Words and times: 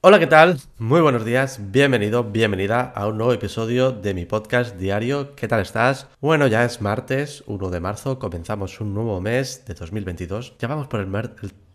Hola, 0.00 0.20
¿qué 0.20 0.28
tal? 0.28 0.60
Muy 0.78 1.00
buenos 1.00 1.24
días, 1.24 1.58
bienvenido, 1.72 2.22
bienvenida 2.22 2.82
a 2.94 3.08
un 3.08 3.18
nuevo 3.18 3.32
episodio 3.32 3.90
de 3.90 4.14
mi 4.14 4.26
podcast 4.26 4.76
diario. 4.76 5.34
¿Qué 5.34 5.48
tal 5.48 5.60
estás? 5.60 6.06
Bueno, 6.20 6.46
ya 6.46 6.64
es 6.64 6.80
martes, 6.80 7.42
1 7.48 7.68
de 7.68 7.80
marzo, 7.80 8.20
comenzamos 8.20 8.80
un 8.80 8.94
nuevo 8.94 9.20
mes 9.20 9.64
de 9.66 9.74
2022. 9.74 10.54
Ya 10.60 10.68
vamos 10.68 10.86
por 10.86 11.00
el, 11.00 11.10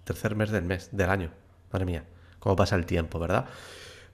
tercer 0.06 0.38
mes 0.38 0.52
del 0.52 0.64
mes, 0.64 0.88
del 0.94 1.10
año. 1.10 1.32
Madre 1.74 1.86
mía, 1.86 2.06
cómo 2.40 2.56
pasa 2.56 2.78
el 2.78 2.86
tiempo, 2.86 3.20
¿verdad? 3.20 3.44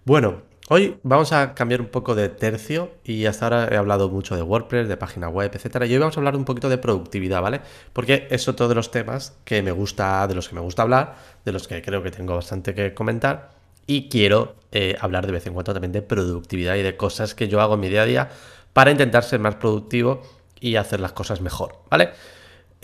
Bueno, 0.06 0.42
hoy 0.70 0.98
vamos 1.04 1.32
a 1.32 1.54
cambiar 1.54 1.80
un 1.80 1.90
poco 1.90 2.16
de 2.16 2.30
tercio 2.30 2.90
y 3.04 3.28
hasta 3.28 3.46
ahora 3.46 3.68
he 3.72 3.78
hablado 3.78 4.10
mucho 4.10 4.36
de 4.36 4.42
WordPress, 4.42 4.88
de 4.88 4.98
página 4.98 5.30
web, 5.30 5.52
etcétera. 5.54 5.86
Y 5.86 5.94
hoy 5.94 6.00
vamos 6.00 6.18
a 6.18 6.20
hablar 6.20 6.36
un 6.36 6.46
poquito 6.46 6.68
de 6.68 6.80
productividad, 6.80 7.44
¿vale? 7.44 7.62
Porque 7.94 8.28
es 8.32 8.48
otro 8.48 8.68
de 8.68 8.74
los 8.74 8.90
temas 8.90 9.38
que 9.46 9.62
me 9.62 9.72
gusta, 9.72 10.26
de 10.28 10.34
los 10.34 10.50
que 10.50 10.56
me 10.56 10.62
gusta 10.62 10.82
hablar, 10.82 11.16
de 11.46 11.52
los 11.52 11.68
que 11.68 11.84
creo 11.84 12.02
que 12.02 12.10
tengo 12.10 12.34
bastante 12.34 12.74
que 12.74 12.96
comentar 12.96 13.59
y 13.90 14.08
quiero 14.08 14.56
eh, 14.72 14.96
hablar 15.02 15.26
de 15.26 15.32
vez 15.32 15.48
en 15.48 15.54
cuando 15.54 15.74
también 15.74 15.92
de 15.92 16.04
productividad 16.04 16.76
y 16.76 16.84
de 16.84 16.96
cosas 16.96 17.34
que 17.34 17.48
yo 17.48 17.60
hago 17.60 17.74
en 17.74 17.80
mi 17.80 17.90
día 17.90 18.04
a 18.04 18.06
día 18.06 18.30
para 18.72 18.92
intentar 18.92 19.24
ser 19.24 19.40
más 19.40 19.56
productivo 19.56 20.22
y 20.60 20.76
hacer 20.76 21.00
las 21.00 21.12
cosas 21.12 21.42
mejor, 21.42 21.80
¿vale? 21.90 22.12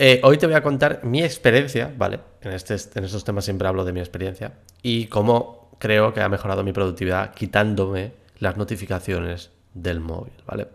Eh, 0.00 0.20
hoy 0.24 0.36
te 0.36 0.46
voy 0.46 0.56
a 0.56 0.64
contar 0.64 1.04
mi 1.04 1.22
experiencia, 1.22 1.94
¿vale? 1.96 2.18
En, 2.40 2.50
este, 2.50 2.74
en 2.96 3.04
estos 3.04 3.22
temas 3.22 3.44
siempre 3.44 3.68
hablo 3.68 3.84
de 3.84 3.92
mi 3.92 4.00
experiencia 4.00 4.54
y 4.82 5.06
cómo 5.06 5.70
creo 5.78 6.12
que 6.12 6.22
ha 6.22 6.28
mejorado 6.28 6.64
mi 6.64 6.72
productividad 6.72 7.32
quitándome 7.34 8.10
las 8.40 8.56
notificaciones 8.56 9.52
del 9.74 10.00
móvil, 10.00 10.32
¿vale? 10.44 10.66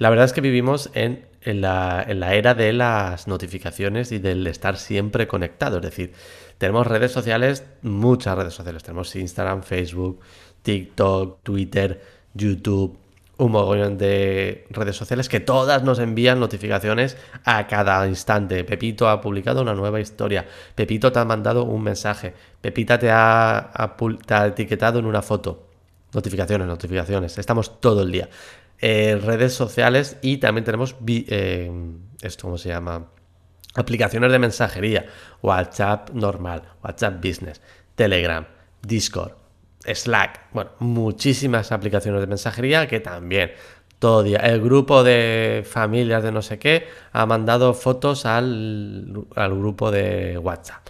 La 0.00 0.08
verdad 0.08 0.24
es 0.24 0.32
que 0.32 0.40
vivimos 0.40 0.88
en, 0.94 1.26
la, 1.44 2.06
era 2.08 2.54
de 2.54 2.72
las 2.72 3.28
notificaciones 3.28 4.12
y 4.12 4.18
del 4.18 4.46
estar 4.46 4.78
siempre 4.78 5.26
conectado, 5.26 5.76
es 5.76 5.82
decir, 5.82 6.14
tenemos 6.56 6.86
redes 6.86 7.12
sociales, 7.12 7.66
muchas 7.82 8.34
redes 8.34 8.54
sociales. 8.54 8.82
Tenemos 8.82 9.14
Instagram, 9.14 9.62
Facebook, 9.62 10.20
TikTok, 10.62 11.42
Twitter, 11.42 12.00
YouTube, 12.32 12.96
un 13.36 13.52
mogollón 13.52 13.98
de 13.98 14.66
redes 14.70 14.96
sociales 14.96 15.28
que 15.28 15.40
todas 15.40 15.82
nos 15.82 15.98
envían 15.98 16.40
notificaciones 16.40 17.18
a 17.44 17.66
cada 17.66 18.08
instante. 18.08 18.64
Pepito 18.64 19.06
ha 19.06 19.20
publicado 19.20 19.60
una 19.60 19.74
nueva 19.74 20.00
historia. 20.00 20.46
Pepito 20.74 21.12
te 21.12 21.18
ha 21.18 21.26
mandado 21.26 21.64
un 21.64 21.82
mensaje. 21.82 22.32
Pepita 22.62 22.98
te 22.98 23.10
ha, 23.10 23.70
etiquetado 24.46 24.98
en 24.98 25.04
una 25.04 25.20
foto. 25.20 25.66
Notificaciones, 26.14 26.66
notificaciones. 26.66 27.36
Estamos 27.36 27.82
todo 27.82 28.02
el 28.02 28.10
día. 28.10 28.30
Eh, 28.80 29.20
redes 29.22 29.52
sociales 29.54 30.16
y 30.22 30.38
también 30.38 30.64
tenemos... 30.64 30.96
Eh, 31.06 31.70
¿Esto 32.22 32.42
cómo 32.42 32.58
se 32.58 32.68
llama? 32.68 33.08
aplicaciones 33.74 34.32
de 34.32 34.38
mensajería, 34.38 35.06
WhatsApp 35.42 36.10
normal, 36.10 36.62
WhatsApp 36.82 37.24
Business, 37.24 37.60
Telegram, 37.94 38.46
Discord, 38.82 39.32
Slack, 39.84 40.52
bueno, 40.52 40.70
muchísimas 40.80 41.72
aplicaciones 41.72 42.20
de 42.20 42.26
mensajería 42.26 42.86
que 42.86 43.00
también 43.00 43.52
todo 43.98 44.22
día. 44.22 44.38
El 44.38 44.60
grupo 44.60 45.02
de 45.04 45.64
familias 45.68 46.22
de 46.22 46.32
no 46.32 46.42
sé 46.42 46.58
qué 46.58 46.88
ha 47.12 47.26
mandado 47.26 47.74
fotos 47.74 48.26
al, 48.26 49.26
grupo 49.36 49.90
de 49.90 50.38
WhatsApp. 50.38 50.86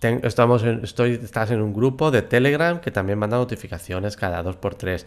estamos 0.00 0.62
estoy, 0.62 1.20
estás 1.22 1.50
en 1.50 1.62
un 1.62 1.72
grupo 1.72 2.10
de 2.10 2.22
Telegram 2.22 2.80
que 2.80 2.90
también 2.90 3.18
manda 3.18 3.36
notificaciones 3.36 4.16
cada 4.16 4.42
dos 4.42 4.56
por 4.56 4.74
tres. 4.74 5.06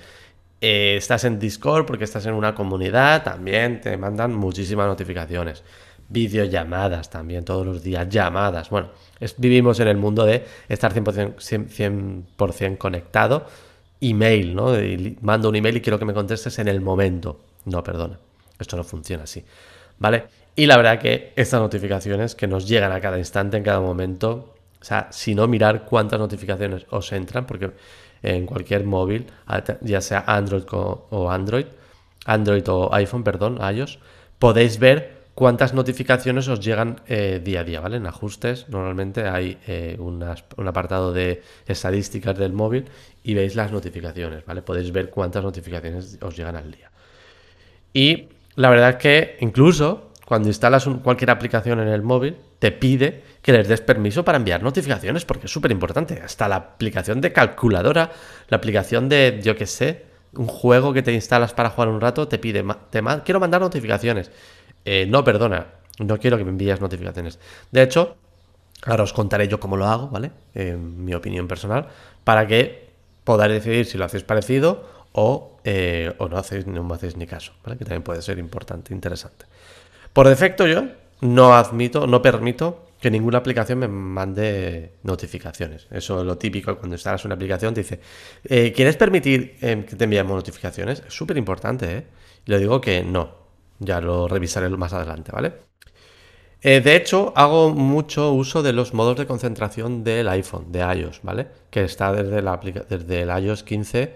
Eh, 0.59 0.95
estás 0.97 1.23
en 1.23 1.39
Discord 1.39 1.85
porque 1.85 2.03
estás 2.03 2.25
en 2.25 2.33
una 2.33 2.55
comunidad, 2.55 3.23
también 3.23 3.79
te 3.79 3.95
mandan 3.97 4.33
muchísimas 4.33 4.87
notificaciones 4.87 5.63
videollamadas 6.09 7.09
también, 7.09 7.43
todos 7.43 7.65
los 7.65 7.83
días, 7.83 8.07
llamadas. 8.09 8.69
Bueno, 8.69 8.89
vivimos 9.37 9.79
en 9.79 9.87
el 9.89 9.97
mundo 9.97 10.25
de 10.25 10.45
estar 10.69 10.93
100%, 10.93 12.51
100 12.51 12.77
conectado. 12.77 13.45
Email, 13.99 14.55
¿no? 14.55 14.73
mando 15.21 15.49
un 15.49 15.55
email 15.55 15.77
y 15.77 15.81
quiero 15.81 15.97
que 15.97 16.05
me 16.05 16.13
contestes 16.13 16.59
en 16.59 16.67
el 16.67 16.81
momento. 16.81 17.39
No, 17.65 17.83
perdona, 17.83 18.19
esto 18.59 18.77
no 18.77 18.83
funciona 18.83 19.23
así. 19.23 19.43
¿Vale? 19.99 20.25
Y 20.55 20.65
la 20.65 20.77
verdad 20.77 20.99
que 20.99 21.33
estas 21.35 21.59
notificaciones 21.59 22.35
que 22.35 22.47
nos 22.47 22.67
llegan 22.67 22.91
a 22.91 23.01
cada 23.01 23.17
instante, 23.17 23.57
en 23.57 23.63
cada 23.63 23.79
momento, 23.79 24.55
o 24.79 24.83
sea, 24.83 25.07
si 25.11 25.35
no 25.35 25.47
mirar 25.47 25.85
cuántas 25.85 26.19
notificaciones 26.19 26.85
os 26.89 27.11
entran, 27.11 27.45
porque 27.45 27.71
en 28.23 28.45
cualquier 28.45 28.83
móvil, 28.83 29.27
ya 29.81 30.01
sea 30.01 30.23
Android 30.27 30.63
o 30.71 31.29
Android, 31.29 31.65
Android 32.25 32.67
o 32.67 32.93
iPhone, 32.93 33.23
perdón, 33.23 33.59
iOS, 33.73 33.99
podéis 34.37 34.79
ver 34.79 35.17
cuántas 35.37 35.75
notificaciones 35.75 36.47
os 36.47 36.59
llegan 36.59 36.99
eh, 37.07 37.39
día 37.43 37.59
a 37.59 37.63
día, 37.63 37.79
¿vale? 37.79 37.97
En 37.97 38.07
ajustes 38.07 38.67
normalmente 38.69 39.27
hay 39.27 39.59
eh, 39.67 39.95
un 39.99 40.67
apartado 40.67 41.13
de 41.13 41.43
estadísticas 41.67 42.35
del 42.37 42.53
móvil 42.53 42.85
y 43.23 43.35
veis 43.35 43.55
las 43.55 43.71
notificaciones, 43.71 44.43
¿vale? 44.45 44.63
Podéis 44.63 44.91
ver 44.91 45.11
cuántas 45.11 45.43
notificaciones 45.43 46.17
os 46.23 46.35
llegan 46.35 46.55
al 46.55 46.71
día. 46.71 46.89
Y 47.93 48.29
la 48.55 48.71
verdad 48.71 48.89
es 48.89 48.95
que 48.95 49.37
incluso 49.39 50.09
cuando 50.27 50.49
instalas 50.49 50.85
cualquier 51.03 51.31
aplicación 51.31 51.79
en 51.79 51.87
el 51.87 52.01
móvil, 52.01 52.35
te 52.59 52.73
pide 52.73 53.23
que 53.41 53.53
les 53.53 53.69
des 53.69 53.79
permiso 53.79 54.25
para 54.25 54.37
enviar 54.37 54.61
notificaciones, 54.61 55.23
porque 55.23 55.45
es 55.45 55.53
súper 55.53 55.71
importante. 55.71 56.21
Hasta 56.21 56.49
la 56.49 56.57
aplicación 56.57 57.21
de 57.21 57.31
calculadora, 57.31 58.11
la 58.49 58.57
aplicación 58.57 59.07
de, 59.07 59.39
yo 59.41 59.55
qué 59.55 59.65
sé, 59.65 60.03
un 60.33 60.47
juego 60.47 60.91
que 60.91 61.01
te 61.01 61.13
instalas 61.13 61.53
para 61.53 61.69
jugar 61.69 61.87
un 61.87 62.01
rato, 62.01 62.27
te 62.27 62.39
pide, 62.39 62.61
quiero 63.23 63.39
mandar 63.39 63.61
notificaciones. 63.61 64.29
Eh, 64.83 65.05
no, 65.07 65.23
perdona, 65.23 65.67
no 65.99 66.17
quiero 66.17 66.37
que 66.37 66.43
me 66.43 66.49
envíes 66.49 66.81
notificaciones. 66.81 67.39
De 67.71 67.83
hecho, 67.83 68.17
ahora 68.85 69.03
os 69.03 69.13
contaré 69.13 69.47
yo 69.47 69.61
cómo 69.61 69.77
lo 69.77 69.85
hago, 69.85 70.09
¿vale? 70.09 70.31
En 70.53 71.05
mi 71.05 71.13
opinión 71.13 71.47
personal, 71.47 71.87
para 72.25 72.45
que 72.47 72.89
podáis 73.23 73.53
decidir 73.53 73.85
si 73.85 73.97
lo 73.97 74.03
hacéis 74.03 74.23
parecido 74.23 74.83
o, 75.13 75.57
eh, 75.63 76.13
no, 76.19 76.37
hacéis, 76.37 76.67
no 76.67 76.83
me 76.83 76.95
hacéis 76.95 77.15
ni 77.15 77.27
caso, 77.27 77.53
¿vale? 77.63 77.77
Que 77.77 77.85
también 77.85 78.03
puede 78.03 78.21
ser 78.21 78.39
importante, 78.39 78.93
interesante. 78.93 79.45
Por 80.17 80.27
defecto 80.27 80.65
yo 80.65 80.87
no 81.21 81.53
admito, 81.53 82.07
no 82.07 82.23
permito 82.23 82.87
que 82.99 83.11
ninguna 83.11 83.37
aplicación 83.37 83.77
me 83.77 83.87
mande 83.87 84.93
notificaciones. 85.03 85.85
Eso 85.91 86.21
es 86.21 86.25
lo 86.25 86.39
típico 86.39 86.75
cuando 86.75 86.95
instalas 86.95 87.23
una 87.25 87.35
aplicación, 87.35 87.75
te 87.75 87.81
dice, 87.81 87.99
eh, 88.43 88.73
¿quieres 88.75 88.97
permitir 88.97 89.57
que 89.59 89.95
te 89.95 90.03
enviemos 90.05 90.35
notificaciones? 90.35 91.03
Es 91.07 91.13
súper 91.13 91.37
importante, 91.37 91.97
¿eh? 91.97 92.07
Le 92.45 92.57
digo 92.57 92.81
que 92.81 93.03
no, 93.03 93.29
ya 93.77 94.01
lo 94.01 94.27
revisaré 94.27 94.67
más 94.69 94.91
adelante, 94.91 95.31
¿vale? 95.31 95.53
Eh, 96.63 96.81
de 96.81 96.95
hecho, 96.95 97.31
hago 97.35 97.69
mucho 97.69 98.33
uso 98.33 98.63
de 98.63 98.73
los 98.73 98.95
modos 98.95 99.17
de 99.17 99.27
concentración 99.27 100.03
del 100.03 100.29
iPhone, 100.29 100.71
de 100.71 100.79
iOS, 100.79 101.19
¿vale? 101.21 101.45
Que 101.69 101.83
está 101.83 102.11
desde 102.11 103.21
el 103.21 103.43
iOS 103.43 103.61
15, 103.61 104.15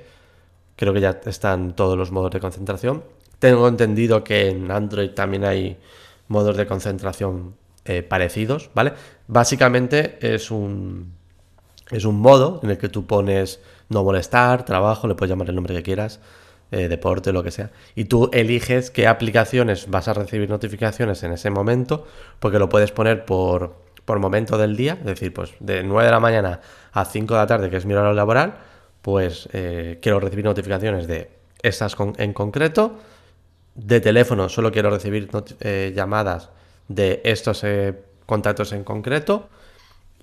creo 0.76 0.94
que 0.94 1.02
ya 1.02 1.22
están 1.28 1.76
todos 1.76 1.96
los 1.96 2.10
modos 2.10 2.32
de 2.32 2.40
concentración. 2.40 3.04
Tengo 3.42 3.68
entendido 3.68 4.24
que 4.24 4.50
en 4.50 4.70
Android 4.70 5.10
también 5.16 5.46
hay 5.46 5.80
modos 6.28 6.56
de 6.58 6.68
concentración 6.68 7.56
eh, 7.86 8.04
parecidos, 8.04 8.70
¿vale? 8.76 8.94
Básicamente 9.26 10.20
es 10.22 10.52
un, 10.52 11.12
es 11.90 12.06
un 12.06 12.20
modo 12.20 12.60
en 12.62 12.70
el 12.70 12.78
que 12.78 12.88
tú 12.88 13.08
pones 13.08 13.60
no 13.90 14.04
molestar, 14.04 14.64
trabajo, 14.64 15.08
le 15.08 15.16
puedes 15.16 15.32
llamar 15.32 15.50
el 15.50 15.56
nombre 15.56 15.74
que 15.74 15.82
quieras, 15.82 16.20
eh, 16.70 16.88
deporte, 16.88 17.34
lo 17.34 17.42
que 17.42 17.50
sea. 17.50 17.72
Y 17.96 18.06
tú 18.06 18.30
eliges 18.32 18.92
qué 18.92 19.08
aplicaciones 19.08 19.90
vas 19.90 20.08
a 20.08 20.14
recibir 20.14 20.48
notificaciones 20.48 21.24
en 21.24 21.32
ese 21.32 21.50
momento, 21.50 22.06
porque 22.40 22.60
lo 22.60 22.70
puedes 22.70 22.92
poner 22.92 23.26
por, 23.26 23.74
por 24.06 24.20
momento 24.20 24.60
del 24.60 24.78
día, 24.78 25.00
es 25.00 25.06
decir, 25.06 25.34
pues 25.34 25.56
de 25.60 25.82
9 25.82 26.06
de 26.06 26.12
la 26.12 26.20
mañana 26.20 26.62
a 26.92 27.06
5 27.06 27.34
de 27.34 27.40
la 27.40 27.48
tarde, 27.48 27.72
que 27.72 27.78
es 27.78 27.88
mi 27.88 27.96
horario 27.96 28.14
laboral, 28.14 28.54
pues 29.02 29.50
eh, 29.52 29.98
quiero 30.00 30.20
recibir 30.20 30.46
notificaciones 30.46 31.08
de 31.08 31.32
esas 31.64 31.96
en 32.18 32.34
concreto. 32.34 33.00
De 33.76 34.02
teléfono 34.02 34.50
solo 34.50 34.72
quiero 34.72 34.90
recibir 34.90 35.30
eh, 35.62 35.94
llamadas 35.96 36.50
de 36.88 37.22
estos 37.24 37.64
contactos 38.26 38.74
en 38.74 38.84
concreto 38.84 39.50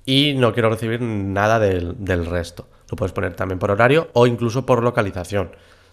y 0.05 0.35
no 0.35 0.53
quiero 0.53 0.71
recibir 0.71 1.01
nada 1.01 1.59
del, 1.59 1.95
del, 2.05 2.27
resto. 2.27 2.67
Lo 2.91 2.97
puedes 2.97 3.13
poner 3.13 3.35
también 3.35 3.59
por 3.59 3.71
horario 3.71 4.09
o 4.15 4.27
incluso 4.27 4.65
por 4.65 4.83
localización. 4.83 5.51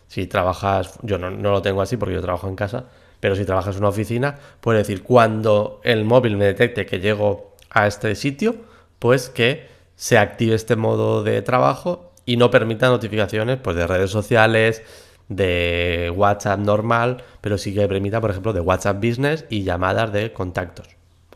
Si 0.08 0.28
trabajas, 0.28 1.00
yo 1.02 1.18
no, 1.18 1.30
lo 1.30 1.62
tengo 1.62 1.82
así 1.82 1.98
porque 1.98 2.16
yo 2.16 2.22
trabajo 2.22 2.48
en 2.48 2.56
casa, 2.56 2.86
pero 3.20 3.36
si 3.36 3.46
trabajas 3.46 3.76
en 3.76 3.82
una 3.82 3.90
oficina, 3.90 4.36
puedes 4.62 4.88
decir 4.88 5.04
cuando 5.04 5.82
el 5.84 6.06
móvil 6.06 6.38
me 6.38 6.46
detecte 6.46 6.86
que 6.86 7.00
llego 7.00 7.56
a 7.70 7.88
este 7.88 8.16
sitio, 8.16 8.56
pues 9.00 9.30
que 9.30 9.68
se 9.96 10.18
active 10.18 10.56
este 10.56 10.76
modo 10.76 11.24
de 11.24 11.42
trabajo 11.42 12.14
y 12.26 12.38
no 12.38 12.52
permita 12.52 12.88
notificaciones 12.88 13.58
pues, 13.58 13.76
de 13.76 13.88
redes 13.88 14.12
sociales, 14.12 14.84
de 15.30 16.12
WhatsApp 16.16 16.60
normal, 16.60 17.24
pero 17.42 17.58
sí 17.58 17.74
que 17.74 17.88
permita, 17.88 18.22
por 18.22 18.32
ejemplo, 18.32 18.54
de 18.54 18.60
WhatsApp 18.60 18.98
Business 18.98 19.46
y 19.50 19.64
llamadas 19.64 20.12
de 20.12 20.32
contactos 20.34 20.88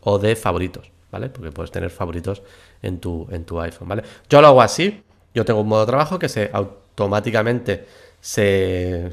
o 0.01 0.19
de 0.19 0.36
favoritos, 0.36 0.91
¿vale? 1.12 1.30
Porque 1.30 1.51
puedes 1.51 1.71
tener 1.71 1.89
favoritos 1.89 2.41
en 2.81 3.00
tu, 3.00 3.27
en 3.31 3.45
tu 3.45 3.59
iPhone, 3.59 3.88
¿vale? 3.88 4.03
Yo 4.30 4.41
lo 4.41 4.47
hago 4.47 4.62
así, 4.62 5.03
yo 5.33 5.45
tengo 5.45 5.62
un 5.62 5.68
modo 5.68 5.81
de 5.81 5.88
trabajo 5.88 6.19
que 6.19 6.30
se 6.30 6.50
automáticamente 6.53 7.86
se, 8.19 9.12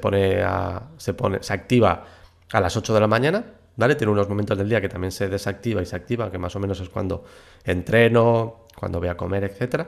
pone 0.00 0.42
a, 0.42 0.82
se, 0.98 1.14
pone, 1.14 1.42
se 1.42 1.52
activa 1.52 2.04
a 2.52 2.60
las 2.60 2.76
8 2.76 2.94
de 2.94 3.00
la 3.00 3.08
mañana, 3.08 3.44
¿vale? 3.76 3.94
Tiene 3.94 4.12
unos 4.12 4.28
momentos 4.28 4.56
del 4.56 4.68
día 4.68 4.80
que 4.80 4.88
también 4.88 5.10
se 5.10 5.28
desactiva 5.28 5.82
y 5.82 5.86
se 5.86 5.96
activa, 5.96 6.30
que 6.30 6.38
más 6.38 6.54
o 6.56 6.60
menos 6.60 6.80
es 6.80 6.88
cuando 6.88 7.24
entreno, 7.64 8.66
cuando 8.76 8.98
voy 8.98 9.08
a 9.08 9.16
comer, 9.16 9.44
etc. 9.44 9.86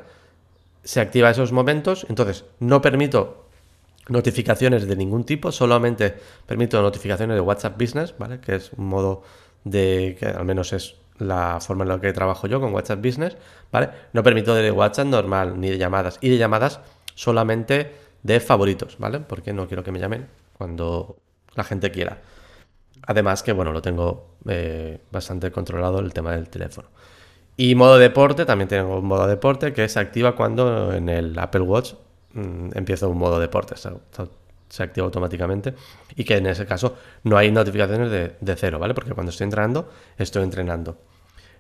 se 0.82 1.00
activa 1.00 1.30
esos 1.30 1.52
momentos, 1.52 2.06
entonces 2.08 2.44
no 2.60 2.80
permito 2.80 3.43
notificaciones 4.08 4.86
de 4.86 4.96
ningún 4.96 5.24
tipo, 5.24 5.52
solamente 5.52 6.14
permito 6.46 6.80
notificaciones 6.82 7.36
de 7.36 7.40
WhatsApp 7.40 7.80
Business, 7.80 8.14
¿vale? 8.18 8.40
Que 8.40 8.56
es 8.56 8.72
un 8.72 8.86
modo 8.86 9.22
de 9.64 10.16
que 10.18 10.26
al 10.26 10.44
menos 10.44 10.72
es 10.72 10.96
la 11.18 11.58
forma 11.60 11.84
en 11.84 11.88
la 11.90 12.00
que 12.00 12.12
trabajo 12.12 12.46
yo 12.46 12.60
con 12.60 12.74
WhatsApp 12.74 13.04
Business, 13.04 13.36
¿vale? 13.72 13.90
No 14.12 14.22
permito 14.22 14.54
de 14.54 14.70
WhatsApp 14.70 15.06
normal 15.06 15.60
ni 15.60 15.70
de 15.70 15.78
llamadas 15.78 16.18
y 16.20 16.28
de 16.28 16.38
llamadas 16.38 16.80
solamente 17.14 17.92
de 18.22 18.40
favoritos, 18.40 18.98
¿vale? 18.98 19.20
Porque 19.20 19.52
no 19.52 19.66
quiero 19.66 19.84
que 19.84 19.92
me 19.92 20.00
llamen 20.00 20.26
cuando 20.56 21.16
la 21.54 21.64
gente 21.64 21.90
quiera. 21.90 22.18
Además 23.06 23.42
que, 23.42 23.52
bueno, 23.52 23.72
lo 23.72 23.82
tengo 23.82 24.36
eh, 24.48 24.98
bastante 25.12 25.50
controlado 25.52 26.00
el 26.00 26.12
tema 26.12 26.32
del 26.32 26.48
teléfono. 26.48 26.88
Y 27.56 27.74
modo 27.74 27.98
deporte, 27.98 28.44
también 28.44 28.68
tengo 28.68 28.98
un 28.98 29.04
modo 29.04 29.26
deporte 29.26 29.72
que 29.72 29.88
se 29.88 30.00
activa 30.00 30.34
cuando 30.34 30.92
en 30.92 31.08
el 31.08 31.38
Apple 31.38 31.60
Watch 31.60 31.94
mm, 32.34 32.70
empieza 32.74 33.06
un 33.06 33.18
modo 33.18 33.40
deporte. 33.40 33.76
Se, 33.76 33.90
se, 34.68 34.82
activa 34.82 35.06
automáticamente. 35.06 35.74
Y 36.16 36.24
que 36.24 36.36
en 36.36 36.46
ese 36.46 36.66
caso 36.66 36.96
no 37.22 37.36
hay 37.36 37.50
notificaciones 37.50 38.10
de, 38.10 38.56
cero, 38.56 38.78
¿vale? 38.78 38.94
Porque 38.94 39.12
cuando 39.12 39.30
estoy 39.30 39.44
entrenando, 39.44 39.90
estoy 40.18 40.42
entrenando. 40.42 40.98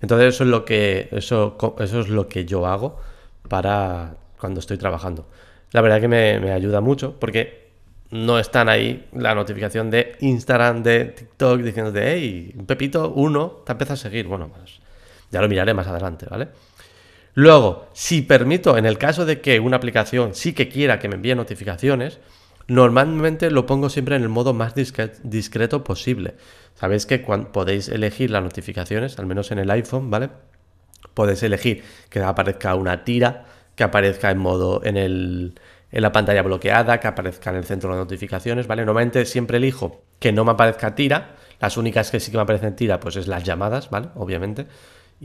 Entonces 0.00 0.34
eso 0.34 0.44
es 0.44 0.50
lo 0.50 0.64
que, 0.64 1.08
eso, 1.12 1.56
eso 1.78 2.00
es 2.00 2.08
lo 2.08 2.28
que 2.28 2.44
yo 2.44 2.66
hago 2.66 3.00
para 3.48 4.16
cuando 4.38 4.60
estoy 4.60 4.76
trabajando. 4.76 5.26
La 5.72 5.80
verdad 5.80 6.00
que 6.00 6.08
me, 6.08 6.40
me 6.40 6.52
ayuda 6.52 6.80
mucho 6.80 7.18
porque 7.18 7.64
no 8.10 8.38
están 8.38 8.68
ahí 8.68 9.08
la 9.12 9.34
notificación 9.34 9.90
de 9.90 10.16
Instagram, 10.20 10.82
de 10.82 11.06
TikTok, 11.06 11.60
diciéndote, 11.60 12.12
hey, 12.12 12.54
Pepito, 12.66 13.10
uno, 13.10 13.62
te 13.66 13.72
empieza 13.72 13.94
a 13.94 13.96
seguir. 13.96 14.28
Bueno, 14.28 14.48
pues 14.48 14.80
ya 15.30 15.40
lo 15.42 15.48
miraré 15.48 15.74
más 15.74 15.86
adelante, 15.88 16.26
¿vale? 16.30 16.48
Luego, 17.34 17.88
si 17.92 18.22
permito, 18.22 18.78
en 18.78 18.86
el 18.86 18.96
caso 18.96 19.26
de 19.26 19.40
que 19.40 19.58
una 19.60 19.76
aplicación 19.76 20.34
sí 20.34 20.52
que 20.52 20.68
quiera 20.68 20.98
que 20.98 21.08
me 21.08 21.16
envíe 21.16 21.34
notificaciones, 21.34 22.20
normalmente 22.68 23.50
lo 23.50 23.66
pongo 23.66 23.90
siempre 23.90 24.16
en 24.16 24.22
el 24.22 24.28
modo 24.28 24.54
más 24.54 24.74
discreto 24.74 25.84
posible. 25.84 26.34
Sabéis 26.74 27.06
que 27.06 27.22
cuando 27.22 27.52
podéis 27.52 27.88
elegir 27.88 28.30
las 28.30 28.42
notificaciones, 28.42 29.18
al 29.18 29.26
menos 29.26 29.50
en 29.50 29.58
el 29.58 29.70
iPhone, 29.70 30.10
¿vale? 30.10 30.30
Podéis 31.12 31.42
elegir 31.42 31.82
que 32.08 32.20
aparezca 32.20 32.74
una 32.74 33.04
tira, 33.04 33.46
que 33.74 33.84
aparezca 33.84 34.30
en 34.30 34.38
modo 34.38 34.84
en 34.84 34.96
el 34.96 35.54
en 35.94 36.02
la 36.02 36.10
pantalla 36.10 36.42
bloqueada, 36.42 36.98
que 36.98 37.06
aparezca 37.06 37.50
en 37.50 37.56
el 37.56 37.64
centro 37.64 37.92
de 37.92 37.98
notificaciones, 37.98 38.66
¿vale? 38.66 38.84
Normalmente 38.84 39.24
siempre 39.26 39.58
elijo 39.58 40.02
que 40.18 40.32
no 40.32 40.44
me 40.44 40.50
aparezca 40.50 40.96
tira, 40.96 41.36
las 41.60 41.76
únicas 41.76 42.10
que 42.10 42.18
sí 42.18 42.32
que 42.32 42.36
me 42.36 42.42
aparecen 42.42 42.74
tira, 42.74 42.98
pues 42.98 43.14
es 43.14 43.28
las 43.28 43.44
llamadas, 43.44 43.90
¿vale? 43.90 44.08
Obviamente, 44.16 44.66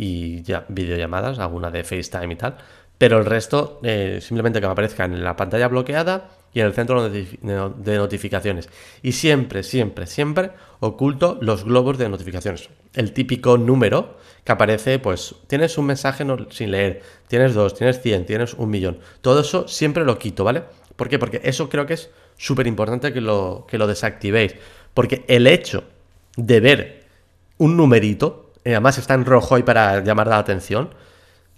y 0.01 0.43
ya 0.43 0.63
videollamadas, 0.69 1.39
alguna 1.39 1.69
de 1.69 1.83
FaceTime 1.83 2.33
y 2.33 2.37
tal, 2.37 2.55
pero 2.97 3.17
el 3.17 3.25
resto 3.25 3.81
eh, 3.83 4.19
simplemente 4.21 4.61
que 4.61 4.65
me 4.65 4.71
aparezca 4.71 5.03
en 5.03 5.21
la 5.21 5.35
pantalla 5.35 5.67
bloqueada 5.67 6.29
y 6.53 6.61
en 6.61 6.67
el 6.67 6.73
centro 6.73 7.09
de 7.09 7.97
notificaciones. 7.97 8.69
Y 9.03 9.11
siempre, 9.11 9.61
siempre, 9.61 10.07
siempre 10.07 10.51
oculto 10.79 11.37
los 11.41 11.65
globos 11.65 11.97
de 11.97 12.07
notificaciones. 12.07 12.69
El 12.93 13.11
típico 13.11 13.57
número 13.57 14.17
que 14.45 14.53
aparece, 14.53 14.99
pues 14.99 15.35
tienes 15.47 15.77
un 15.77 15.87
mensaje 15.87 16.25
sin 16.49 16.71
leer, 16.71 17.01
tienes 17.27 17.53
dos, 17.53 17.75
tienes 17.75 18.01
100, 18.01 18.25
tienes 18.25 18.53
un 18.53 18.69
millón. 18.69 18.99
Todo 19.19 19.41
eso 19.41 19.67
siempre 19.67 20.05
lo 20.05 20.17
quito, 20.17 20.45
¿vale? 20.45 20.63
¿Por 20.95 21.09
qué? 21.09 21.19
Porque 21.19 21.41
eso 21.43 21.67
creo 21.67 21.85
que 21.85 21.95
es 21.95 22.09
súper 22.37 22.67
importante 22.67 23.11
que 23.11 23.19
lo, 23.19 23.67
que 23.69 23.77
lo 23.77 23.85
desactivéis. 23.85 24.55
Porque 24.93 25.25
el 25.27 25.45
hecho 25.45 25.83
de 26.37 26.59
ver 26.61 27.03
un 27.57 27.75
numerito, 27.75 28.48
y 28.65 28.71
además 28.71 28.97
está 28.97 29.13
en 29.13 29.25
rojo 29.25 29.55
ahí 29.55 29.63
para 29.63 30.03
llamar 30.03 30.27
la 30.27 30.37
atención, 30.37 30.93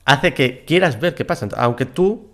hace 0.05 0.33
que 0.33 0.65
quieras 0.65 0.99
ver 0.99 1.15
qué 1.15 1.25
pasa. 1.25 1.47
Aunque 1.57 1.85
tú 1.85 2.31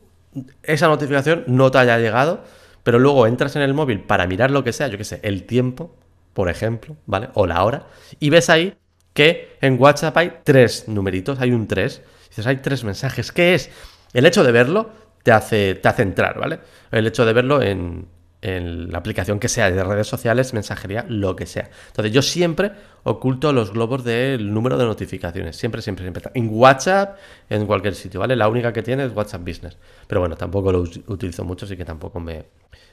esa 0.64 0.88
notificación 0.88 1.44
no 1.48 1.72
te 1.72 1.80
haya 1.80 1.98
llegado, 1.98 2.44
pero 2.84 3.00
luego 3.00 3.28
entras 3.28 3.56
en 3.56 3.62
el 3.62 3.74
móvil 3.74 4.02
para 4.02 4.28
mirar 4.28 4.52
lo 4.52 4.64
que 4.64 4.74
sea, 4.74 4.88
yo 4.88 4.98
qué 4.98 5.04
sé, 5.04 5.20
el 5.24 5.44
tiempo, 5.46 5.96
por 6.34 6.50
ejemplo, 6.50 6.96
¿vale? 7.06 7.30
O 7.34 7.48
la 7.48 7.64
hora, 7.64 7.88
y 8.20 8.30
ves 8.30 8.50
ahí 8.50 8.78
que 9.18 9.58
en 9.62 9.82
WhatsApp 9.82 10.16
hay 10.18 10.34
tres 10.44 10.88
numeritos, 10.88 11.40
hay 11.40 11.52
un 11.52 11.68
3. 11.68 12.02
Dices, 12.30 12.46
hay 12.46 12.58
tres 12.58 12.84
mensajes. 12.84 13.32
¿Qué 13.32 13.56
es? 13.56 13.72
El 14.14 14.28
hecho 14.28 14.44
de 14.44 14.52
verlo 14.52 14.92
te 15.24 15.32
hace, 15.32 15.74
te 15.74 15.88
hace 15.88 16.04
entrar, 16.04 16.40
¿vale? 16.40 16.60
El 16.92 17.08
hecho 17.08 17.26
de 17.26 17.34
verlo 17.34 17.64
en, 17.64 18.08
en 18.42 18.92
la 18.92 19.00
aplicación 19.00 19.40
que 19.40 19.50
sea, 19.50 19.72
de 19.72 19.84
redes 19.84 20.08
sociales, 20.08 20.54
mensajería, 20.54 21.06
lo 21.08 21.36
que 21.36 21.46
sea. 21.46 21.70
Entonces 21.88 22.14
yo 22.14 22.22
siempre 22.22 22.72
oculto 23.04 23.52
los 23.52 23.72
globos 23.74 24.04
del 24.04 24.54
número 24.54 24.78
de 24.78 24.86
notificaciones, 24.86 25.56
siempre, 25.56 25.82
siempre, 25.82 26.04
siempre. 26.04 26.24
En 26.34 26.50
WhatsApp, 26.52 27.18
en 27.50 27.66
cualquier 27.66 27.96
sitio, 27.96 28.20
¿vale? 28.20 28.36
La 28.36 28.48
única 28.48 28.72
que 28.72 28.84
tiene 28.84 29.06
es 29.06 29.16
WhatsApp 29.16 29.42
Business. 29.42 29.78
Pero 30.08 30.22
bueno, 30.22 30.36
tampoco 30.36 30.72
lo 30.72 30.80
utilizo 30.80 31.44
mucho, 31.44 31.66
así 31.66 31.76
que 31.76 31.86
tampoco 31.86 32.20
me... 32.20 32.46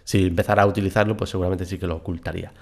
Si 0.05 0.26
empezara 0.26 0.62
a 0.62 0.67
utilizarlo, 0.67 1.17
pues 1.17 1.31
seguramente 1.31 1.64
sí 1.64 1.79
que 1.79 1.87
lo 1.87 1.97
ocultaría. 1.97 2.52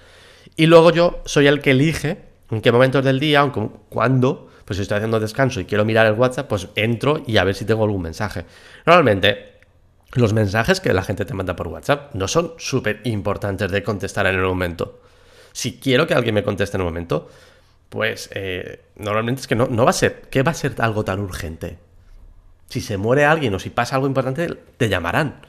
Y 0.55 0.65
luego 0.65 0.91
yo 0.91 1.21
soy 1.25 1.47
el 1.47 1.61
que 1.61 1.71
elige 1.71 2.17
en 2.51 2.61
qué 2.61 2.71
momentos 2.71 3.03
del 3.03 3.19
día, 3.19 3.39
aunque 3.39 3.69
cuando, 3.89 4.49
pues 4.65 4.77
si 4.77 4.83
estoy 4.83 4.97
haciendo 4.97 5.19
descanso 5.19 5.59
y 5.59 5.65
quiero 5.65 5.85
mirar 5.85 6.05
el 6.05 6.13
WhatsApp, 6.13 6.47
pues 6.47 6.67
entro 6.75 7.23
y 7.25 7.37
a 7.37 7.43
ver 7.43 7.55
si 7.55 7.65
tengo 7.65 7.83
algún 7.83 8.01
mensaje. 8.01 8.45
Normalmente 8.85 9.52
los 10.13 10.33
mensajes 10.33 10.79
que 10.79 10.93
la 10.93 11.03
gente 11.03 11.25
te 11.25 11.33
manda 11.33 11.55
por 11.55 11.67
WhatsApp 11.67 12.13
no 12.13 12.27
son 12.27 12.53
súper 12.57 13.01
importantes 13.03 13.71
de 13.71 13.83
contestar 13.83 14.27
en 14.27 14.35
el 14.35 14.45
momento. 14.45 14.99
Si 15.51 15.79
quiero 15.79 16.07
que 16.07 16.13
alguien 16.13 16.35
me 16.35 16.43
conteste 16.43 16.77
en 16.77 16.81
el 16.81 16.85
momento, 16.85 17.29
pues 17.89 18.29
eh, 18.33 18.85
normalmente 18.95 19.41
es 19.41 19.47
que 19.47 19.55
no, 19.55 19.67
no 19.67 19.85
va 19.85 19.89
a 19.89 19.93
ser, 19.93 20.23
¿qué 20.29 20.43
va 20.43 20.51
a 20.51 20.55
ser 20.55 20.75
algo 20.79 21.03
tan 21.03 21.19
urgente? 21.19 21.77
Si 22.69 22.81
se 22.81 22.97
muere 22.97 23.25
alguien 23.25 23.53
o 23.55 23.59
si 23.59 23.69
pasa 23.69 23.95
algo 23.95 24.07
importante, 24.07 24.47
te 24.77 24.89
llamarán. 24.89 25.41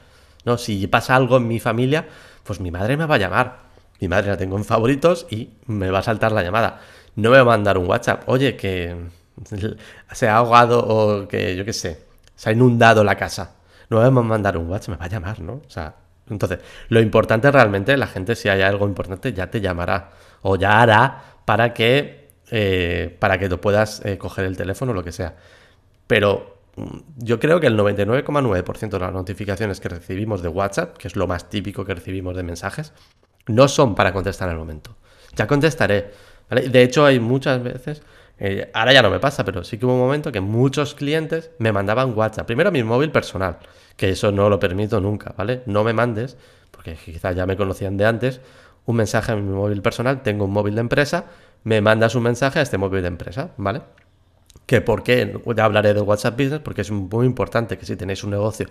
¿no? 0.45 0.57
Si 0.57 0.85
pasa 0.87 1.15
algo 1.15 1.37
en 1.37 1.47
mi 1.47 1.59
familia, 1.59 2.07
pues 2.43 2.59
mi 2.59 2.71
madre 2.71 2.97
me 2.97 3.05
va 3.05 3.15
a 3.15 3.19
llamar. 3.19 3.65
Mi 3.99 4.07
madre 4.07 4.29
la 4.29 4.37
tengo 4.37 4.57
en 4.57 4.65
favoritos 4.65 5.25
y 5.29 5.51
me 5.67 5.89
va 5.89 5.99
a 5.99 6.03
saltar 6.03 6.31
la 6.31 6.43
llamada. 6.43 6.81
No 7.15 7.29
me 7.29 7.37
va 7.37 7.41
a 7.41 7.57
mandar 7.57 7.77
un 7.77 7.87
WhatsApp, 7.87 8.23
oye, 8.27 8.55
que 8.57 8.95
se 10.11 10.27
ha 10.27 10.37
ahogado 10.37 10.85
o 10.85 11.27
que, 11.27 11.55
yo 11.55 11.65
qué 11.65 11.73
sé, 11.73 12.05
se 12.35 12.49
ha 12.49 12.53
inundado 12.53 13.03
la 13.03 13.15
casa 13.15 13.55
no 13.89 13.99
me 13.99 14.19
a 14.19 14.23
mandar 14.23 14.57
un 14.57 14.69
WhatsApp, 14.69 14.89
me 14.89 14.97
va 14.97 15.05
a 15.05 15.09
llamar, 15.09 15.39
¿no? 15.39 15.53
O 15.53 15.69
sea, 15.69 15.95
entonces, 16.29 16.59
lo 16.89 17.01
importante 17.01 17.51
realmente, 17.51 17.95
la 17.97 18.07
gente, 18.07 18.35
si 18.35 18.49
hay 18.49 18.61
algo 18.61 18.87
importante, 18.87 19.33
ya 19.33 19.49
te 19.49 19.61
llamará 19.61 20.11
o 20.41 20.55
ya 20.55 20.81
hará 20.81 21.23
para 21.45 21.73
que, 21.73 22.31
eh, 22.51 23.15
para 23.19 23.37
que 23.37 23.47
tú 23.49 23.59
puedas 23.59 24.03
eh, 24.05 24.17
coger 24.17 24.45
el 24.45 24.57
teléfono 24.57 24.91
o 24.91 24.95
lo 24.95 25.03
que 25.03 25.11
sea. 25.11 25.35
Pero 26.07 26.59
mm, 26.75 26.97
yo 27.17 27.39
creo 27.39 27.59
que 27.59 27.67
el 27.67 27.77
99,9% 27.77 28.89
de 28.89 28.99
las 28.99 29.13
notificaciones 29.13 29.79
que 29.79 29.89
recibimos 29.89 30.41
de 30.41 30.49
WhatsApp, 30.49 30.97
que 30.97 31.07
es 31.07 31.15
lo 31.15 31.27
más 31.27 31.49
típico 31.49 31.85
que 31.85 31.93
recibimos 31.93 32.35
de 32.35 32.43
mensajes, 32.43 32.93
no 33.47 33.67
son 33.67 33.93
para 33.93 34.11
contestar 34.11 34.47
en 34.47 34.53
el 34.53 34.59
momento. 34.59 34.95
Ya 35.35 35.47
contestaré. 35.47 36.11
De 36.49 36.81
hecho, 36.83 37.05
hay 37.05 37.19
muchas 37.19 37.61
veces 37.61 38.01
eh, 38.37 38.69
ahora 38.73 38.93
ya 38.93 39.01
no 39.01 39.09
me 39.09 39.19
pasa, 39.19 39.45
pero 39.45 39.63
sí 39.63 39.77
que 39.77 39.85
hubo 39.85 39.93
un 39.93 39.99
momento 39.99 40.31
que 40.31 40.41
muchos 40.41 40.95
clientes 40.95 41.51
me 41.59 41.71
mandaban 41.71 42.17
WhatsApp. 42.17 42.45
Primero 42.45 42.69
a 42.69 42.71
mi 42.71 42.83
móvil 42.83 43.11
personal, 43.11 43.57
que 43.95 44.09
eso 44.09 44.31
no 44.31 44.49
lo 44.49 44.59
permito 44.59 44.99
nunca, 44.99 45.33
¿vale? 45.37 45.61
No 45.65 45.83
me 45.83 45.93
mandes, 45.93 46.37
porque 46.71 46.95
quizás 46.95 47.35
ya 47.35 47.45
me 47.45 47.55
conocían 47.55 47.97
de 47.97 48.05
antes, 48.05 48.41
un 48.85 48.97
mensaje 48.97 49.31
a 49.31 49.35
mi 49.35 49.41
móvil 49.41 49.81
personal. 49.81 50.21
Tengo 50.21 50.45
un 50.45 50.51
móvil 50.51 50.75
de 50.75 50.81
empresa, 50.81 51.25
me 51.63 51.81
mandas 51.81 52.15
un 52.15 52.23
mensaje 52.23 52.59
a 52.59 52.61
este 52.61 52.77
móvil 52.77 53.01
de 53.01 53.07
empresa, 53.07 53.51
¿vale? 53.57 53.81
que 54.65 54.81
por 54.81 55.03
qué 55.03 55.39
hablaré 55.57 55.93
de 55.93 56.01
WhatsApp 56.01 56.39
Business, 56.39 56.59
porque 56.59 56.81
es 56.81 56.91
muy 56.91 57.25
importante 57.25 57.77
que 57.77 57.85
si 57.85 57.95
tenéis 57.95 58.23
un 58.23 58.31
negocio 58.31 58.67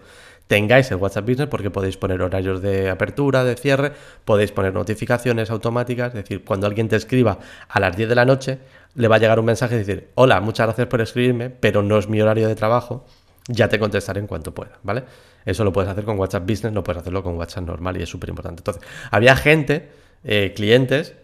tengáis 0.47 0.90
el 0.90 0.97
WhatsApp 0.97 1.26
Business 1.26 1.49
porque 1.49 1.71
podéis 1.71 1.97
poner 1.97 2.21
horarios 2.21 2.61
de 2.61 2.90
apertura, 2.90 3.44
de 3.44 3.56
cierre, 3.56 3.92
podéis 4.25 4.52
poner 4.52 4.75
notificaciones 4.75 5.50
automáticas, 5.50 6.09
es 6.09 6.14
decir, 6.14 6.44
cuando 6.44 6.66
alguien 6.66 6.88
te 6.88 6.97
escriba 6.97 7.38
a 7.68 7.80
las 7.80 7.97
10 7.97 8.09
de 8.09 8.14
la 8.14 8.25
noche, 8.25 8.59
le 8.95 9.09
va 9.09 9.17
a 9.17 9.19
llegar 9.19 9.39
un 9.39 9.47
mensaje 9.47 9.75
y 9.75 9.79
decir, 9.79 10.11
hola, 10.15 10.41
muchas 10.41 10.67
gracias 10.67 10.87
por 10.87 11.01
escribirme, 11.01 11.51
pero 11.51 11.83
no 11.83 11.99
es 11.99 12.09
mi 12.09 12.21
horario 12.21 12.49
de 12.49 12.55
trabajo, 12.55 13.05
ya 13.49 13.69
te 13.69 13.79
contestaré 13.79 14.21
en 14.21 14.27
cuanto 14.27 14.55
pueda, 14.55 14.79
¿vale? 14.83 15.05
Eso 15.45 15.65
lo 15.65 15.73
puedes 15.73 15.91
hacer 15.91 16.05
con 16.05 16.19
WhatsApp 16.19 16.49
Business, 16.49 16.73
no 16.73 16.83
puedes 16.83 17.01
hacerlo 17.01 17.23
con 17.23 17.37
WhatsApp 17.37 17.65
normal 17.65 17.97
y 17.99 18.03
es 18.03 18.09
súper 18.09 18.31
importante. 18.31 18.61
Entonces, 18.61 18.83
había 19.11 19.37
gente, 19.37 19.91
eh, 20.23 20.55
clientes, 20.57 21.15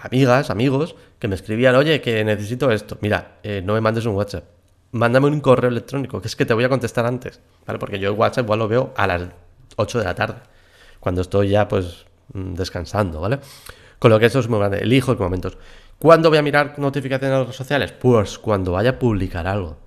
amigas, 0.00 0.50
amigos, 0.50 0.96
que 1.18 1.28
me 1.28 1.34
escribían, 1.34 1.74
oye, 1.74 2.00
que 2.00 2.24
necesito 2.24 2.70
esto. 2.70 2.96
Mira, 3.00 3.38
eh, 3.42 3.62
no 3.64 3.74
me 3.74 3.80
mandes 3.80 4.06
un 4.06 4.14
WhatsApp. 4.14 4.44
Mándame 4.92 5.26
un 5.26 5.40
correo 5.40 5.68
electrónico, 5.68 6.20
que 6.20 6.28
es 6.28 6.36
que 6.36 6.46
te 6.46 6.54
voy 6.54 6.64
a 6.64 6.68
contestar 6.68 7.04
antes, 7.04 7.40
¿vale? 7.66 7.78
Porque 7.78 7.98
yo 7.98 8.08
el 8.10 8.16
WhatsApp 8.16 8.44
igual 8.44 8.60
lo 8.60 8.68
veo 8.68 8.94
a 8.96 9.06
las 9.06 9.22
8 9.76 9.98
de 9.98 10.04
la 10.04 10.14
tarde, 10.14 10.40
cuando 11.00 11.20
estoy 11.20 11.50
ya, 11.50 11.68
pues, 11.68 12.06
mm, 12.32 12.54
descansando, 12.54 13.20
¿vale? 13.20 13.40
Con 13.98 14.10
lo 14.10 14.18
que 14.18 14.26
eso 14.26 14.38
es 14.38 14.48
muy 14.48 14.58
grande. 14.58 14.78
Elijo 14.78 15.12
en 15.12 15.18
momentos. 15.18 15.58
¿Cuándo 15.98 16.28
voy 16.28 16.38
a 16.38 16.42
mirar 16.42 16.78
notificaciones 16.78 17.32
en 17.32 17.38
las 17.38 17.46
redes 17.46 17.56
sociales? 17.56 17.92
Pues 17.92 18.38
cuando 18.38 18.72
vaya 18.72 18.90
a 18.90 18.98
publicar 18.98 19.46
algo. 19.46 19.78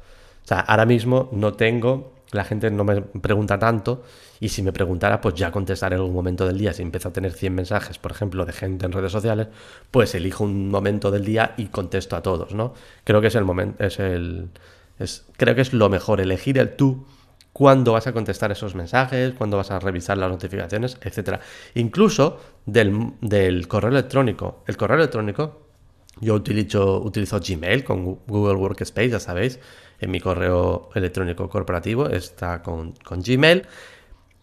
O 0.44 0.48
sea, 0.48 0.60
ahora 0.62 0.86
mismo 0.86 1.30
no 1.32 1.54
tengo 1.54 2.20
la 2.32 2.44
gente 2.44 2.70
no 2.70 2.84
me 2.84 3.02
pregunta 3.02 3.58
tanto 3.58 4.04
y 4.40 4.50
si 4.50 4.62
me 4.62 4.72
preguntara, 4.72 5.20
pues 5.20 5.36
ya 5.36 5.52
contestaré 5.52 5.96
en 5.96 6.02
algún 6.02 6.14
momento 6.14 6.46
del 6.46 6.58
día. 6.58 6.74
Si 6.74 6.82
empiezo 6.82 7.10
a 7.10 7.14
tener 7.14 7.34
100 7.34 7.56
mensajes, 7.56 7.98
por 7.98 8.12
ejemplo, 8.12 8.46
de 8.46 8.54
gente 8.54 8.86
en 8.86 8.92
redes 8.92 9.12
sociales, 9.12 9.48
pues 9.92 10.14
elijo 10.16 10.44
un 10.44 10.70
momento 10.70 11.12
del 11.12 11.26
día 11.26 11.54
y 11.58 11.68
contesto 11.68 12.16
a 12.16 12.22
todos, 12.22 12.54
¿no? 12.54 12.74
Creo 13.04 13.22
que 13.22 13.28
es 13.28 13.36
el 13.36 13.46
momento, 13.46 13.84
es 13.84 14.00
el, 14.00 14.50
es, 15.00 15.26
creo 15.38 15.56
que 15.56 15.62
es 15.62 15.74
lo 15.74 15.90
mejor, 15.90 16.22
elegir 16.22 16.58
el 16.58 16.76
tú 16.76 17.06
cuándo 17.52 17.94
vas 17.94 18.08
a 18.08 18.14
contestar 18.14 18.52
esos 18.52 18.76
mensajes, 18.76 19.34
cuándo 19.34 19.58
vas 19.58 19.72
a 19.72 19.80
revisar 19.80 20.18
las 20.18 20.30
notificaciones, 20.30 20.98
etc. 21.02 21.40
Incluso 21.74 22.40
del, 22.66 23.14
del 23.22 23.68
correo 23.68 23.90
electrónico. 23.90 24.64
El 24.68 24.78
correo 24.78 24.98
electrónico, 24.98 25.69
yo 26.22 26.36
utilizo, 26.36 27.02
utilizo 27.02 27.40
Gmail 27.40 27.84
con 27.84 28.20
Google 28.28 28.56
Workspace, 28.56 29.10
ya 29.10 29.20
sabéis, 29.20 29.60
en 30.00 30.12
mi 30.12 30.20
correo 30.20 30.90
electrónico 30.96 31.50
corporativo 31.50 32.08
está 32.08 32.62
con, 32.62 32.94
con 33.04 33.22
Gmail. 33.22 33.66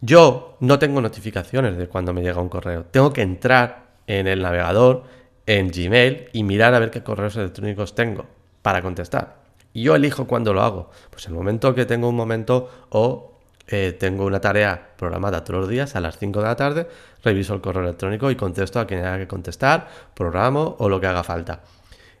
Yo 0.01 0.57
no 0.59 0.77
tengo 0.77 1.01
notificaciones 1.01 1.77
de 1.77 1.87
cuando 1.87 2.13
me 2.13 2.21
llega 2.21 2.41
un 2.41 2.49
correo. 2.49 2.85
Tengo 2.85 3.11
que 3.11 3.23
entrar 3.23 3.87
en 4.05 4.27
el 4.27 4.41
navegador, 4.41 5.03
en 5.47 5.71
Gmail 5.71 6.29
y 6.33 6.43
mirar 6.43 6.75
a 6.75 6.79
ver 6.79 6.91
qué 6.91 7.01
correos 7.01 7.35
electrónicos 7.37 7.95
tengo 7.95 8.25
para 8.61 8.81
contestar. 8.81 9.37
Y 9.73 9.83
yo 9.83 9.95
elijo 9.95 10.27
cuándo 10.27 10.53
lo 10.53 10.61
hago. 10.61 10.89
Pues 11.09 11.25
el 11.27 11.33
momento 11.33 11.73
que 11.73 11.85
tengo 11.85 12.09
un 12.09 12.15
momento 12.15 12.69
o 12.89 13.36
eh, 13.67 13.95
tengo 13.99 14.25
una 14.25 14.39
tarea 14.39 14.93
programada 14.97 15.43
todos 15.43 15.61
los 15.61 15.69
días 15.69 15.95
a 15.95 15.99
las 15.99 16.17
5 16.17 16.39
de 16.39 16.45
la 16.45 16.55
tarde, 16.55 16.87
reviso 17.23 17.53
el 17.53 17.61
correo 17.61 17.83
electrónico 17.83 18.31
y 18.31 18.35
contesto 18.35 18.79
a 18.79 18.87
quien 18.87 19.01
haya 19.01 19.17
que 19.17 19.27
contestar, 19.27 19.87
programo 20.13 20.75
o 20.79 20.87
lo 20.87 21.01
que 21.01 21.07
haga 21.07 21.23
falta. 21.23 21.61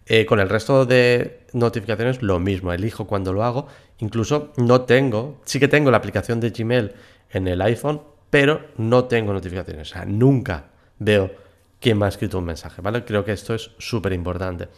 Eh, 0.09 0.25
con 0.25 0.39
el 0.39 0.47
resto 0.47 0.85
de 0.85 1.41
notificaciones 1.53 2.21
lo 2.21 2.39
mismo, 2.39 2.71
elijo 2.71 3.07
cuándo 3.07 3.33
lo 3.33 3.43
hago. 3.43 3.67
Incluso 3.99 4.53
no 4.55 4.81
tengo, 4.81 5.41
sí 5.43 5.59
que 5.59 5.67
tengo 5.67 5.91
la 5.91 5.97
aplicación 5.97 6.39
de 6.39 6.51
Gmail 6.51 6.93
en 7.31 7.47
el 7.47 7.61
iPhone, 7.61 8.01
pero 8.29 8.67
no 8.77 9.05
tengo 9.05 9.33
notificaciones. 9.33 9.91
O 9.91 9.93
sea, 9.93 10.05
nunca 10.05 10.65
veo 10.99 11.31
quién 11.79 11.97
me 11.97 12.05
ha 12.05 12.09
escrito 12.09 12.39
un 12.39 12.45
mensaje, 12.45 12.81
¿vale? 12.81 13.03
Creo 13.03 13.25
que 13.25 13.33
esto 13.33 13.53
es 13.53 13.71
súper 13.77 14.13
importante. 14.13 14.69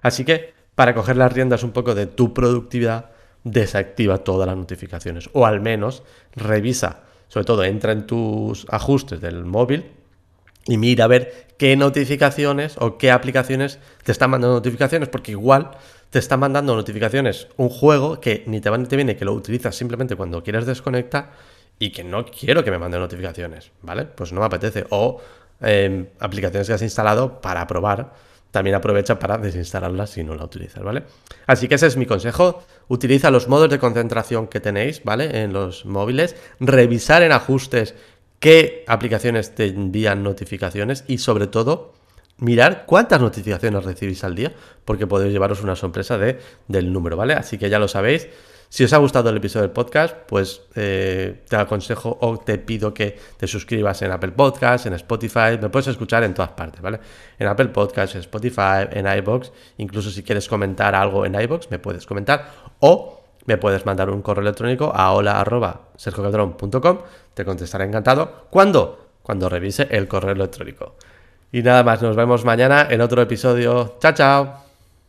Así 0.00 0.24
que, 0.24 0.54
para 0.74 0.94
coger 0.94 1.16
las 1.16 1.32
riendas 1.32 1.62
un 1.62 1.72
poco 1.72 1.94
de 1.94 2.06
tu 2.06 2.32
productividad, 2.32 3.10
desactiva 3.44 4.18
todas 4.18 4.46
las 4.46 4.56
notificaciones. 4.56 5.30
O 5.32 5.46
al 5.46 5.60
menos 5.60 6.02
revisa, 6.34 7.02
sobre 7.28 7.46
todo 7.46 7.64
entra 7.64 7.92
en 7.92 8.06
tus 8.06 8.66
ajustes 8.68 9.20
del 9.20 9.44
móvil 9.44 9.86
y 10.66 10.76
mira 10.76 11.04
a 11.04 11.08
ver 11.08 11.48
qué 11.56 11.76
notificaciones 11.76 12.76
o 12.78 12.98
qué 12.98 13.10
aplicaciones 13.10 13.78
te 14.02 14.12
están 14.12 14.30
mandando 14.30 14.56
notificaciones, 14.56 15.08
porque 15.08 15.32
igual 15.32 15.70
te 16.10 16.18
está 16.18 16.36
mandando 16.36 16.74
notificaciones 16.74 17.48
un 17.56 17.68
juego 17.68 18.20
que 18.20 18.44
ni 18.46 18.60
te 18.60 18.68
va 18.68 18.78
ni 18.78 18.86
te 18.86 18.96
viene, 18.96 19.16
que 19.16 19.24
lo 19.24 19.32
utilizas 19.32 19.76
simplemente 19.76 20.16
cuando 20.16 20.42
quieres 20.42 20.66
desconectar 20.66 21.30
y 21.78 21.90
que 21.90 22.04
no 22.04 22.26
quiero 22.26 22.62
que 22.62 22.70
me 22.70 22.78
mande 22.78 22.98
notificaciones, 22.98 23.72
¿vale? 23.82 24.04
Pues 24.04 24.32
no 24.32 24.40
me 24.40 24.46
apetece. 24.46 24.86
O 24.90 25.20
em, 25.60 26.06
aplicaciones 26.18 26.68
que 26.68 26.74
has 26.74 26.82
instalado 26.82 27.40
para 27.40 27.66
probar, 27.66 28.12
también 28.50 28.76
aprovecha 28.76 29.18
para 29.18 29.38
desinstalarlas 29.38 30.10
si 30.10 30.24
no 30.24 30.34
la 30.34 30.44
utilizas, 30.44 30.82
¿vale? 30.82 31.04
Así 31.46 31.68
que 31.68 31.76
ese 31.76 31.86
es 31.86 31.96
mi 31.96 32.06
consejo. 32.06 32.62
Utiliza 32.88 33.30
los 33.30 33.48
modos 33.48 33.70
de 33.70 33.78
concentración 33.78 34.48
que 34.48 34.60
tenéis, 34.60 35.02
¿vale? 35.04 35.42
En 35.42 35.52
los 35.52 35.86
móviles. 35.86 36.36
Revisar 36.58 37.22
en 37.22 37.32
ajustes 37.32 37.94
qué 38.38 38.84
aplicaciones 38.88 39.54
te 39.54 39.66
envían 39.66 40.22
notificaciones 40.22 41.04
y 41.06 41.18
sobre 41.18 41.46
todo 41.46 41.92
mirar 42.38 42.84
cuántas 42.86 43.20
notificaciones 43.20 43.84
recibís 43.84 44.24
al 44.24 44.34
día, 44.34 44.52
porque 44.84 45.06
podéis 45.06 45.32
llevaros 45.32 45.62
una 45.62 45.76
sorpresa 45.76 46.18
de, 46.18 46.38
del 46.66 46.92
número, 46.92 47.16
¿vale? 47.16 47.34
Así 47.34 47.58
que 47.58 47.70
ya 47.70 47.78
lo 47.78 47.86
sabéis. 47.86 48.28
Si 48.70 48.84
os 48.84 48.92
ha 48.92 48.98
gustado 48.98 49.30
el 49.30 49.36
episodio 49.36 49.62
del 49.62 49.72
podcast, 49.72 50.16
pues 50.28 50.62
eh, 50.76 51.42
te 51.48 51.56
aconsejo 51.56 52.16
o 52.20 52.38
te 52.38 52.56
pido 52.56 52.94
que 52.94 53.18
te 53.36 53.48
suscribas 53.48 54.00
en 54.02 54.12
Apple 54.12 54.30
Podcasts, 54.30 54.86
en 54.86 54.92
Spotify, 54.94 55.58
me 55.60 55.70
puedes 55.70 55.88
escuchar 55.88 56.22
en 56.22 56.34
todas 56.34 56.52
partes, 56.52 56.80
¿vale? 56.80 57.00
En 57.36 57.48
Apple 57.48 57.70
Podcasts, 57.70 58.14
en 58.14 58.20
Spotify, 58.20 58.86
en 58.92 59.08
iBox, 59.18 59.50
incluso 59.78 60.08
si 60.10 60.22
quieres 60.22 60.46
comentar 60.46 60.94
algo 60.94 61.26
en 61.26 61.34
iBox, 61.34 61.68
me 61.72 61.80
puedes 61.80 62.06
comentar 62.06 62.48
o 62.78 63.20
me 63.46 63.56
puedes 63.56 63.84
mandar 63.84 64.08
un 64.08 64.22
correo 64.22 64.42
electrónico 64.42 64.92
a 64.94 65.14
hola.sergocadrón.com, 65.14 66.98
te 67.34 67.44
contestaré 67.44 67.86
encantado. 67.86 68.46
¿Cuándo? 68.50 69.08
Cuando 69.24 69.48
revise 69.48 69.88
el 69.90 70.06
correo 70.06 70.30
electrónico. 70.30 70.94
Y 71.50 71.62
nada 71.62 71.82
más, 71.82 72.02
nos 72.02 72.14
vemos 72.14 72.44
mañana 72.44 72.86
en 72.88 73.00
otro 73.00 73.20
episodio. 73.20 73.96
Chao, 74.00 74.12
chao. 74.12 74.69